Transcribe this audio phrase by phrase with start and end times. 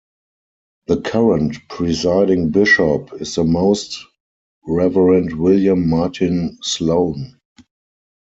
[0.87, 4.03] The current presiding bishop is the Most
[4.65, 7.39] Reverend William Martin Sloane.